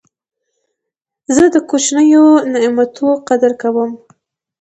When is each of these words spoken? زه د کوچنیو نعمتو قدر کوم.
زه 1.35 1.43
د 1.53 1.55
کوچنیو 1.69 2.25
نعمتو 2.53 3.09
قدر 3.27 3.51
کوم. 3.61 3.91